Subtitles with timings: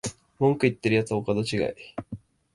[0.39, 1.59] 文句言ってるやつはお門違い